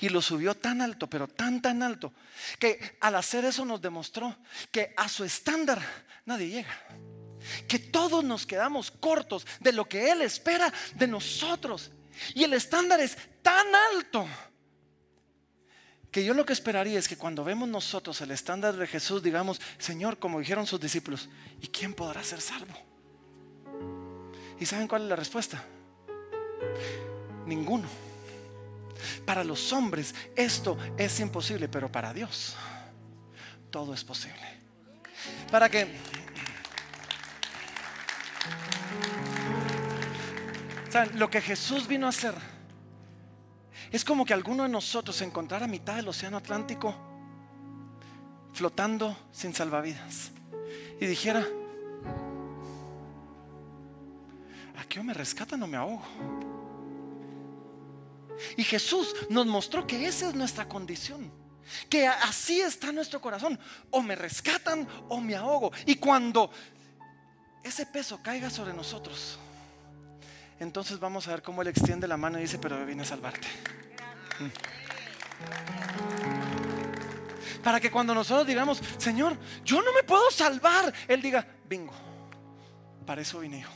[0.00, 2.12] Y lo subió tan alto, pero tan, tan alto,
[2.58, 4.36] que al hacer eso nos demostró
[4.70, 5.80] que a su estándar
[6.24, 6.78] nadie llega.
[7.68, 11.90] Que todos nos quedamos cortos de lo que Él espera de nosotros.
[12.34, 14.26] Y el estándar es tan alto
[16.16, 19.60] que yo lo que esperaría es que cuando vemos nosotros el estándar de Jesús, digamos,
[19.76, 21.28] Señor, como dijeron sus discípulos,
[21.60, 22.72] ¿y quién podrá ser salvo?
[24.58, 25.62] ¿Y saben cuál es la respuesta?
[27.44, 27.86] Ninguno.
[29.26, 32.56] Para los hombres esto es imposible, pero para Dios
[33.70, 34.40] todo es posible.
[35.50, 35.86] Para que...
[40.88, 41.18] ¿Saben?
[41.18, 42.55] Lo que Jesús vino a hacer
[43.92, 46.94] es como que alguno de nosotros se encontrara a mitad del océano Atlántico
[48.52, 50.30] flotando sin salvavidas
[51.00, 51.46] y dijera,
[54.78, 56.02] aquí o me rescatan o me ahogo.
[58.56, 61.30] Y Jesús nos mostró que esa es nuestra condición.
[61.88, 63.58] Que así está nuestro corazón.
[63.90, 65.72] O me rescatan o me ahogo.
[65.84, 66.50] Y cuando
[67.62, 69.38] ese peso caiga sobre nosotros,
[70.58, 73.46] entonces vamos a ver cómo Él extiende la mano y dice, pero viene a salvarte.
[74.38, 74.46] Mm.
[77.62, 81.92] Para que cuando nosotros digamos, Señor, yo no me puedo salvar, Él diga, bingo,
[83.04, 83.68] para eso vine yo.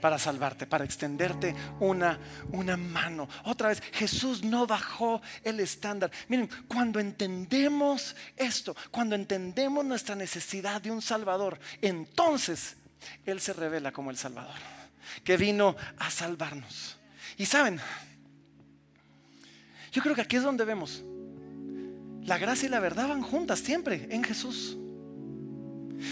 [0.00, 2.18] para salvarte, para extenderte una,
[2.52, 3.26] una mano.
[3.44, 6.10] Otra vez, Jesús no bajó el estándar.
[6.28, 12.76] Miren, cuando entendemos esto, cuando entendemos nuestra necesidad de un Salvador, entonces
[13.24, 14.56] Él se revela como el Salvador,
[15.22, 16.98] que vino a salvarnos.
[17.36, 17.80] Y saben,
[19.92, 21.02] yo creo que aquí es donde vemos,
[22.22, 24.76] la gracia y la verdad van juntas siempre en Jesús.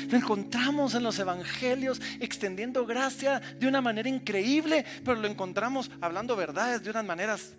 [0.08, 6.36] Lo encontramos en los evangelios extendiendo gracia de una manera increíble, pero lo encontramos hablando
[6.36, 7.52] verdades de unas maneras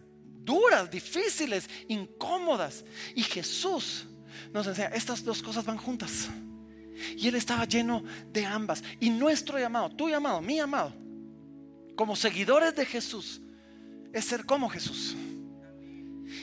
[0.44, 2.86] duras, difíciles, incómodas.
[3.16, 4.06] Y Jesús
[4.52, 6.30] nos enseña, estas dos cosas van juntas.
[7.18, 8.84] Y Él estaba lleno de ambas.
[9.00, 10.94] Y nuestro llamado, tu llamado, mi llamado,
[11.96, 13.42] como seguidores de Jesús,
[14.14, 15.16] es ser como Jesús.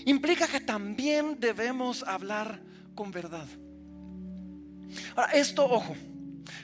[0.05, 2.61] Implica que también debemos hablar
[2.95, 3.47] con verdad.
[5.15, 5.97] Ahora, esto, ojo,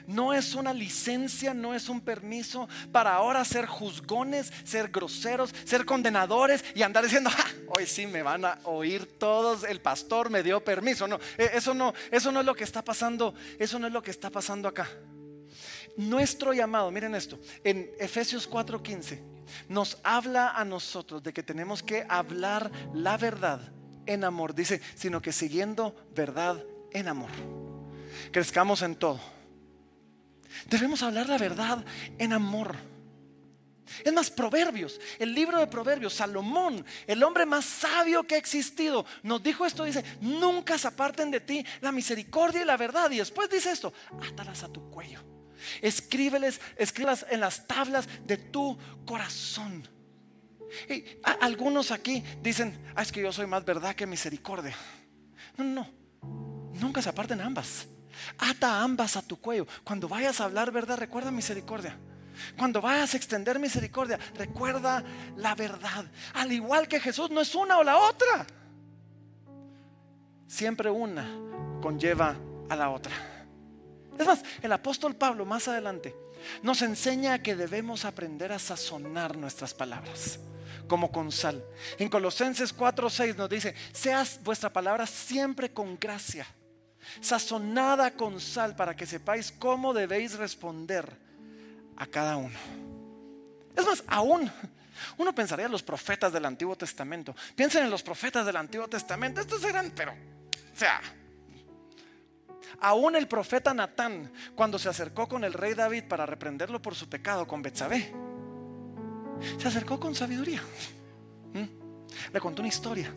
[0.05, 5.85] no es una licencia, no es un permiso para ahora ser juzgones, ser groseros, ser
[5.85, 7.29] condenadores y andar diciendo,
[7.67, 11.07] hoy sí me van a oír todos, el pastor me dio permiso.
[11.07, 14.01] No, e, eso no, eso no es lo que está pasando, eso no es lo
[14.01, 14.87] que está pasando acá.
[15.97, 19.19] Nuestro llamado, miren esto, en Efesios 4:15
[19.69, 23.61] nos habla a nosotros de que tenemos que hablar la verdad
[24.05, 27.31] en amor, dice, sino que siguiendo verdad en amor
[28.31, 29.19] crezcamos en todo.
[30.69, 31.83] Debemos hablar la verdad
[32.17, 32.75] en amor.
[34.03, 39.05] Es más, Proverbios, el libro de Proverbios, Salomón, el hombre más sabio que ha existido,
[39.23, 43.09] nos dijo esto, dice, nunca se aparten de ti la misericordia y la verdad.
[43.11, 45.36] Y después dice esto, átalas a tu cuello.
[45.81, 49.87] Escríbeles, escríbelas en las tablas de tu corazón.
[50.89, 51.05] Y
[51.41, 54.75] algunos aquí dicen, ah, es que yo soy más verdad que misericordia.
[55.57, 55.87] No, no,
[56.73, 57.87] nunca se aparten ambas.
[58.37, 59.67] Ata ambas a tu cuello.
[59.83, 61.97] Cuando vayas a hablar verdad, recuerda misericordia.
[62.57, 65.03] Cuando vayas a extender misericordia, recuerda
[65.35, 66.05] la verdad.
[66.33, 68.45] Al igual que Jesús no es una o la otra.
[70.47, 71.27] Siempre una
[71.81, 72.35] conlleva
[72.69, 73.36] a la otra.
[74.17, 76.15] Es más, el apóstol Pablo más adelante
[76.61, 80.39] nos enseña que debemos aprender a sazonar nuestras palabras
[80.87, 81.63] como con sal.
[81.97, 86.47] En Colosenses 4:6 nos dice, seas vuestra palabra siempre con gracia
[87.21, 91.09] sazonada con sal para que sepáis cómo debéis responder
[91.95, 92.57] a cada uno.
[93.75, 94.51] Es más, aún
[95.17, 97.35] uno pensaría en los profetas del Antiguo Testamento.
[97.55, 99.41] Piensen en los profetas del Antiguo Testamento.
[99.41, 100.13] Estos eran, pero,
[100.75, 100.99] sea,
[102.79, 107.09] aún el profeta Natán, cuando se acercó con el rey David para reprenderlo por su
[107.09, 108.13] pecado con Betsabé,
[109.59, 110.61] se acercó con sabiduría.
[111.53, 112.33] ¿Mm?
[112.33, 113.13] Le contó una historia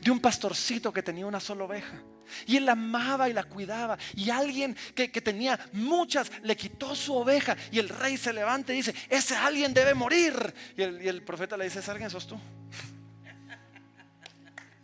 [0.00, 2.02] de un pastorcito que tenía una sola oveja.
[2.46, 3.98] Y él la amaba y la cuidaba.
[4.14, 7.56] Y alguien que, tenía muchas le quitó su oveja.
[7.70, 10.54] Y el rey se levanta y dice, ese alguien debe morir.
[10.76, 12.36] Y el, profeta le dice, ese alguien sos tú.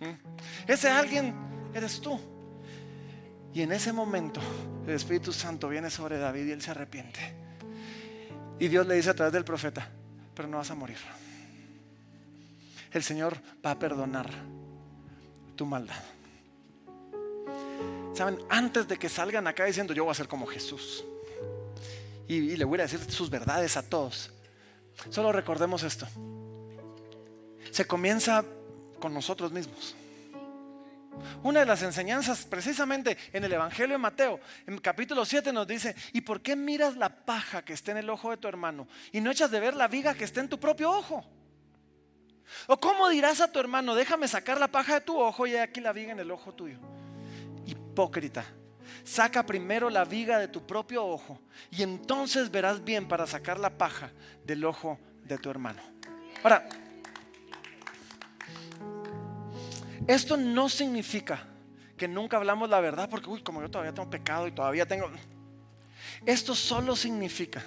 [0.00, 0.12] ¿Mm?
[0.66, 1.34] Ese alguien
[1.74, 2.20] eres tú.
[3.54, 4.40] Y en ese momento
[4.86, 7.34] el Espíritu Santo viene sobre David y él se arrepiente.
[8.58, 9.88] Y Dios le dice a través del profeta,
[10.34, 10.98] pero no vas a morir.
[12.92, 14.30] El Señor va a perdonar
[15.56, 16.02] tu maldad.
[18.14, 21.04] Saben, antes de que salgan acá diciendo yo voy a ser como Jesús
[22.26, 24.30] y, le voy a decir sus verdades a todos,
[25.08, 26.06] solo recordemos esto.
[27.70, 28.44] Se comienza
[29.00, 29.94] con nosotros mismos.
[31.42, 35.94] Una de las enseñanzas precisamente en el Evangelio de Mateo, en capítulo 7 nos dice,
[36.12, 39.20] ¿y por qué miras la paja que está en el ojo de tu hermano y
[39.20, 41.24] no echas de ver la viga que está en tu propio ojo?
[42.66, 45.80] ¿O cómo dirás a tu hermano, déjame sacar la paja de tu ojo y aquí
[45.80, 46.78] la viga en el ojo tuyo?
[47.66, 48.44] Hipócrita.
[49.04, 51.40] Saca primero la viga de tu propio ojo
[51.70, 54.10] y entonces verás bien para sacar la paja
[54.44, 55.80] del ojo de tu hermano.
[56.42, 56.68] Ahora,
[60.08, 61.46] esto no significa
[61.98, 65.10] que nunca hablamos la verdad porque, uy, como yo todavía tengo pecado y todavía tengo...
[66.24, 67.62] Esto solo significa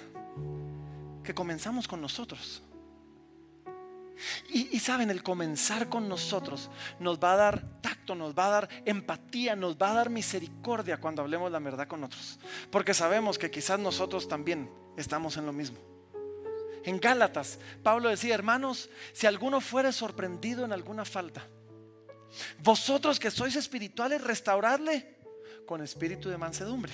[1.22, 2.62] que comenzamos con nosotros.
[4.48, 8.68] Y, saben, el comenzar con nosotros nos va a dar tacto, nos va a dar
[8.84, 12.38] empatía, nos va a dar misericordia cuando hablemos la verdad con otros.
[12.70, 15.78] Porque sabemos que quizás nosotros también estamos en lo mismo.
[16.84, 21.46] En Gálatas, Pablo decía, hermanos, si alguno fuere sorprendido en alguna falta,
[22.62, 25.16] vosotros que sois espirituales, restauradle
[25.66, 26.92] con espíritu de mansedumbre,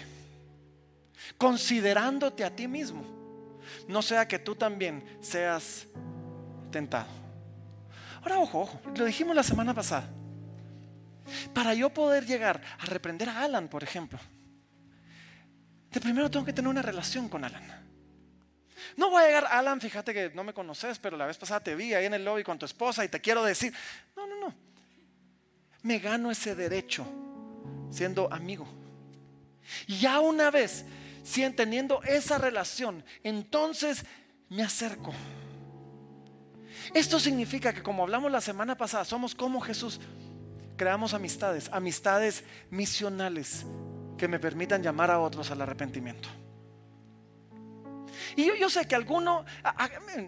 [1.36, 3.04] considerándote a ti mismo,
[3.86, 5.86] no sea que tú también seas
[6.70, 7.08] tentado.
[8.22, 10.08] Ahora, ojo, ojo, lo dijimos la semana pasada.
[11.52, 14.18] Para yo poder llegar a reprender a Alan, por ejemplo,
[15.90, 17.86] de primero tengo que tener una relación con Alan.
[18.96, 21.74] No voy a llegar, Alan, fíjate que no me conoces, pero la vez pasada te
[21.74, 23.72] vi ahí en el lobby con tu esposa y te quiero decir,
[24.16, 24.67] no, no, no.
[25.82, 27.06] Me gano ese derecho
[27.90, 28.66] siendo amigo.
[29.86, 30.84] Y ya una vez,
[31.22, 34.04] si teniendo esa relación, entonces
[34.48, 35.12] me acerco.
[36.94, 40.00] Esto significa que como hablamos la semana pasada, somos como Jesús.
[40.76, 43.66] Creamos amistades, amistades misionales
[44.16, 46.28] que me permitan llamar a otros al arrepentimiento.
[48.36, 49.44] Y yo, sé que alguno,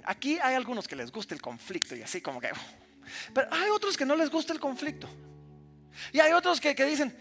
[0.04, 2.50] aquí hay algunos que les gusta el conflicto y así como que,
[3.32, 5.08] pero hay otros que no les gusta el conflicto.
[6.12, 7.16] Y hay otros que, dicen,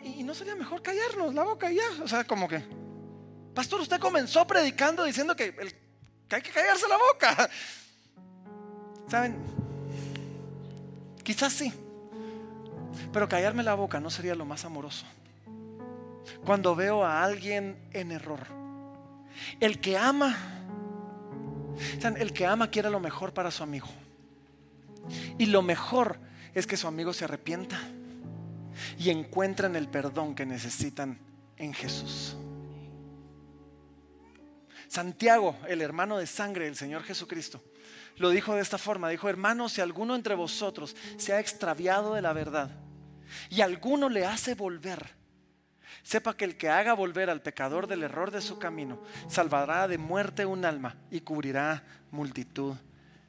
[0.00, 2.02] ¿y no sería mejor callarnos la boca ya?
[2.02, 2.62] O sea, como que,
[3.54, 5.54] pastor, usted comenzó predicando diciendo que,
[6.28, 7.50] que hay que callarse la boca.
[9.08, 9.36] ¿Saben?
[11.22, 11.72] Quizás sí.
[13.12, 15.06] Pero callarme la boca no sería lo más amoroso.
[16.44, 18.40] Cuando veo a alguien en error.
[19.60, 20.36] El que ama,
[22.02, 23.88] el que ama quiere lo mejor para su amigo.
[25.38, 26.18] Y lo mejor
[26.54, 27.78] es que su amigo se arrepienta
[28.98, 31.18] y encuentren el perdón que necesitan
[31.56, 32.36] en Jesús.
[34.88, 37.62] Santiago, el hermano de sangre del Señor Jesucristo,
[38.16, 42.22] lo dijo de esta forma, dijo, hermanos, si alguno entre vosotros se ha extraviado de
[42.22, 42.70] la verdad
[43.50, 45.16] y alguno le hace volver,
[46.04, 49.98] sepa que el que haga volver al pecador del error de su camino, salvará de
[49.98, 52.76] muerte un alma y cubrirá multitud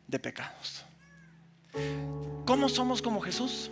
[0.08, 0.85] de pecados.
[2.46, 3.72] ¿Cómo somos como Jesús?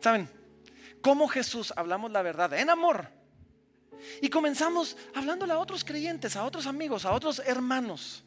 [0.00, 0.28] ¿Saben?
[1.00, 3.08] Como Jesús hablamos la verdad en amor.
[4.20, 8.24] Y comenzamos hablándole a otros creyentes, a otros amigos, a otros hermanos.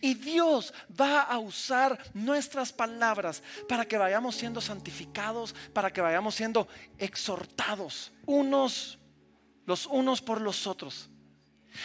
[0.00, 6.34] Y Dios va a usar nuestras palabras para que vayamos siendo santificados, para que vayamos
[6.34, 6.68] siendo
[6.98, 8.98] exhortados unos
[9.66, 11.08] los unos por los otros.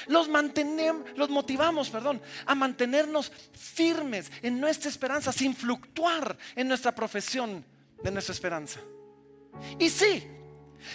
[0.08, 6.94] Los mantenemos, los motivamos, perdón, a mantenernos firmes en nuestra esperanza sin fluctuar en nuestra
[6.94, 7.64] profesión
[8.04, 8.80] de nuestra esperanza.
[9.80, 10.28] Y sí,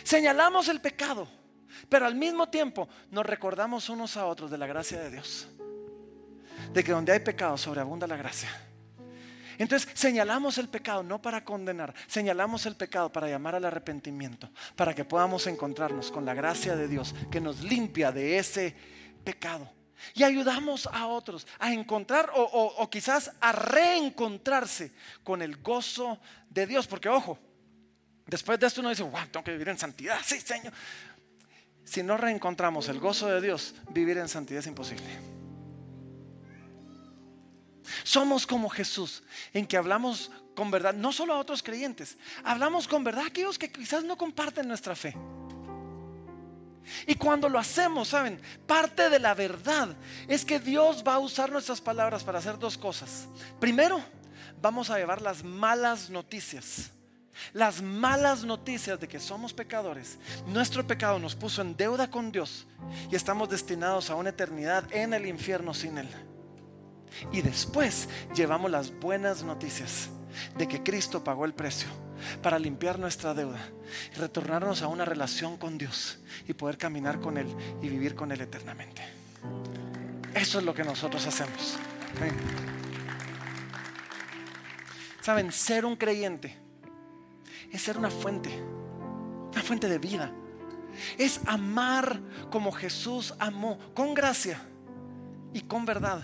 [0.03, 1.29] señalamos el pecado,
[1.89, 5.49] pero al mismo tiempo nos recordamos unos a otros de la gracia de Dios
[6.73, 8.49] de que donde hay pecado sobreabunda la gracia.
[9.65, 14.95] Entonces señalamos el pecado no para condenar, señalamos el pecado para llamar al arrepentimiento, para
[14.95, 18.75] que podamos encontrarnos con la gracia de Dios que nos limpia de ese
[19.23, 19.71] pecado.
[20.15, 24.93] Y ayudamos a otros a encontrar o, quizás a reencontrarse
[25.23, 26.87] con el gozo de Dios.
[26.87, 27.39] Porque ojo,
[28.27, 30.21] después de esto uno dice, wow, tengo que vivir en santidad.
[30.25, 30.73] Sí, Señor.
[31.85, 35.40] Si no reencontramos el gozo de Dios, vivir en santidad es imposible.
[38.03, 39.23] Somos como Jesús,
[39.53, 43.59] en que hablamos con verdad, no solo a otros creyentes, hablamos con verdad a aquellos
[43.59, 45.17] que quizás no comparten nuestra fe.
[47.07, 48.41] Y cuando lo hacemos, ¿saben?
[48.67, 49.97] Parte de la verdad
[50.29, 53.27] es que Dios va a usar nuestras palabras para hacer dos cosas.
[53.59, 54.03] Primero,
[54.61, 56.91] vamos a llevar las malas noticias.
[57.53, 60.19] Las malas noticias de que somos pecadores.
[60.47, 62.67] Nuestro pecado nos puso en deuda con Dios
[63.11, 66.09] y estamos destinados a una eternidad en el infierno sin Él.
[67.33, 70.09] Y después llevamos las buenas noticias
[70.57, 71.89] de que Cristo pagó el precio
[72.43, 73.61] para limpiar nuestra deuda
[74.15, 77.49] y retornarnos a una relación con Dios y poder caminar con Él
[77.83, 79.03] y vivir con Él eternamente.
[80.35, 81.77] Eso es lo que nosotros hacemos.
[85.21, 86.57] Saben, ser un creyente
[87.73, 88.51] es ser una fuente,
[89.53, 90.33] una fuente de vida.
[91.17, 94.61] Es amar como Jesús amó, con gracia
[95.53, 96.23] y con verdad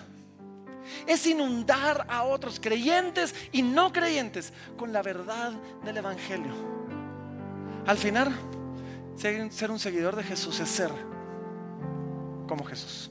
[1.06, 5.52] es inundar a otros creyentes y no creyentes con la verdad
[5.84, 6.52] del Evangelio.
[7.86, 8.34] Al final,
[9.16, 10.90] ser un seguidor de Jesús es ser
[12.46, 13.10] como Jesús.